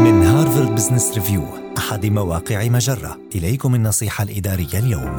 من 0.00 0.22
Harvard 0.22 0.74
Business 0.74 1.14
Review 1.14 1.42
أحد 1.78 2.06
مواقع 2.06 2.68
مجرة 2.68 3.18
إليكم 3.34 3.74
النصيحة 3.74 4.24
الإدارية 4.24 4.78
اليوم 4.78 5.16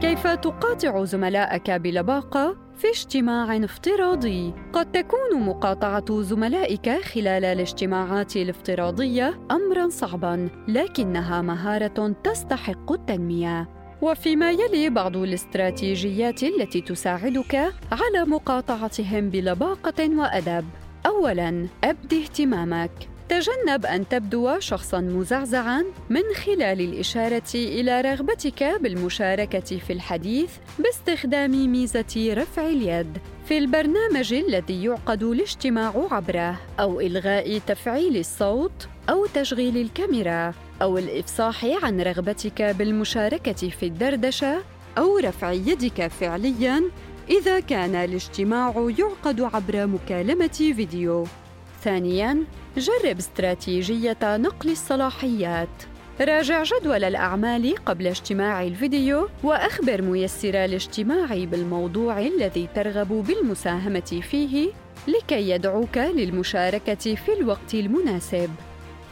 كيف 0.00 0.26
تقاطع 0.26 1.04
زملائك 1.04 1.70
بلباقة 1.70 2.56
في 2.76 2.88
اجتماع 2.88 3.56
افتراضي؟ 3.56 4.54
قد 4.72 4.92
تكون 4.92 5.40
مقاطعة 5.40 6.22
زملائك 6.22 6.90
خلال 6.90 7.44
الاجتماعات 7.44 8.36
الافتراضية 8.36 9.40
أمرا 9.50 9.88
صعبا، 9.88 10.48
لكنها 10.68 11.42
مهارة 11.42 12.14
تستحق 12.24 12.92
التنمية. 12.92 13.68
وفيما 14.02 14.50
يلي 14.50 14.90
بعض 14.90 15.16
الاستراتيجيات 15.16 16.42
التي 16.42 16.80
تساعدك 16.80 17.54
على 17.92 18.24
مقاطعتهم 18.26 19.30
بلباقة 19.30 20.10
وأدب. 20.18 20.64
أولاً، 21.06 21.66
أبد 21.84 22.14
اهتمامك. 22.14 22.90
تجنب 23.28 23.86
أن 23.86 24.08
تبدو 24.08 24.58
شخصاً 24.58 25.00
مزعزعاً 25.00 25.84
من 26.10 26.22
خلال 26.44 26.80
الإشارة 26.80 27.54
إلى 27.54 28.00
رغبتك 28.00 28.64
بالمشاركة 28.80 29.78
في 29.78 29.92
الحديث 29.92 30.50
باستخدام 30.78 31.50
ميزة 31.72 32.34
رفع 32.34 32.66
اليد 32.66 33.18
في 33.44 33.58
البرنامج 33.58 34.32
الذي 34.34 34.84
يعقد 34.84 35.22
الاجتماع 35.22 35.92
عبره 36.10 36.60
أو 36.80 37.00
إلغاء 37.00 37.58
تفعيل 37.58 38.16
الصوت 38.16 38.88
أو 39.10 39.26
تشغيل 39.26 39.76
الكاميرا 39.76 40.54
أو 40.82 40.98
الإفصاح 40.98 41.64
عن 41.82 42.00
رغبتك 42.00 42.62
بالمشاركة 42.62 43.68
في 43.68 43.86
الدردشة 43.86 44.62
أو 44.98 45.18
رفع 45.18 45.50
يدك 45.52 46.06
فعلياً 46.06 46.82
إذا 47.28 47.60
كان 47.60 47.94
الاجتماع 47.94 48.90
يعقد 48.98 49.40
عبر 49.40 49.86
مكالمة 49.86 50.46
فيديو. 50.48 51.26
ثانياً، 51.82 52.44
جرب 52.76 53.18
استراتيجية 53.18 54.18
نقل 54.22 54.70
الصلاحيات. 54.70 55.68
راجع 56.20 56.62
جدول 56.62 57.04
الأعمال 57.04 57.74
قبل 57.86 58.06
اجتماع 58.06 58.62
الفيديو 58.62 59.28
وأخبر 59.42 60.02
ميسر 60.02 60.64
الاجتماع 60.64 61.44
بالموضوع 61.44 62.20
الذي 62.20 62.68
ترغب 62.74 63.08
بالمساهمة 63.08 64.20
فيه 64.30 64.70
لكي 65.08 65.50
يدعوك 65.50 65.96
للمشاركة 65.96 67.14
في 67.14 67.32
الوقت 67.40 67.74
المناسب. 67.74 68.50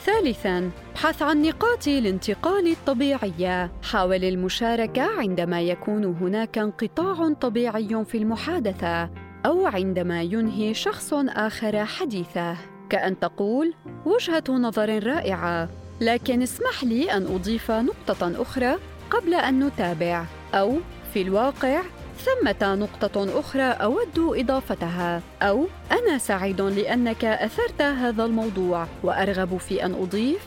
ثالثاً، 0.07 0.71
ابحث 0.91 1.23
عن 1.23 1.43
نقاط 1.43 1.89
الانتقال 1.89 2.71
الطبيعية. 2.71 3.73
حاول 3.83 4.25
المشاركة 4.25 5.21
عندما 5.21 5.61
يكون 5.61 6.05
هناك 6.05 6.59
انقطاع 6.59 7.33
طبيعي 7.33 8.05
في 8.05 8.19
المحادثة 8.19 9.11
أو 9.47 9.67
عندما 9.67 10.23
ينهي 10.23 10.75
شخص 10.75 11.15
آخر 11.15 11.85
حديثه، 11.85 12.57
كأن 12.91 13.19
تقول: 13.19 13.75
وجهة 14.07 14.45
نظر 14.49 15.07
رائعة، 15.07 15.69
لكن 16.01 16.43
اسمح 16.43 16.85
لي 16.85 17.13
أن 17.13 17.27
أضيف 17.27 17.71
نقطة 17.71 18.43
أخرى 18.43 18.77
قبل 19.11 19.35
أن 19.35 19.67
نتابع، 19.67 20.25
أو 20.55 20.77
في 21.15 21.23
الواقع 21.23 21.83
ثمة 22.21 22.75
نقطة 22.75 23.41
أخرى 23.41 23.63
أود 23.63 24.19
إضافتها، 24.19 25.23
أو 25.43 25.67
أنا 25.93 26.19
سعيد 26.19 26.61
لأنك 26.61 27.25
أثرت 27.25 27.83
هذا 27.83 28.25
الموضوع 28.25 28.87
وأرغب 29.03 29.57
في 29.57 29.85
أن 29.85 29.95
أضيف 29.95 30.41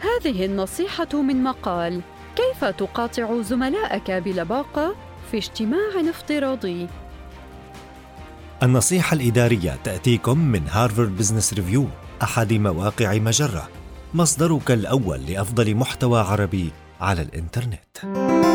هذه 0.00 0.44
النصيحة 0.44 1.22
من 1.22 1.42
مقال 1.42 2.00
كيف 2.36 2.64
تقاطع 2.64 3.42
زملائك 3.42 4.10
بلباقة 4.10 4.94
في 5.30 5.36
اجتماع 5.36 6.10
افتراضي 6.10 6.86
النصيحة 8.62 9.14
الإدارية 9.14 9.78
تأتيكم 9.84 10.38
من 10.38 10.62
Harvard 10.68 11.16
Business 11.16 11.54
Review 11.54 11.86
أحد 12.22 12.52
مواقع 12.52 13.14
مجرة 13.14 13.68
مصدرك 14.14 14.70
الأول 14.70 15.20
لأفضل 15.26 15.74
محتوى 15.74 16.20
عربي 16.20 16.72
على 17.00 17.22
الإنترنت. 17.22 18.53